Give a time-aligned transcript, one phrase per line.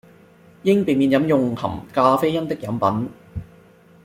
[0.63, 3.07] 應避免飲用含咖啡因的飲品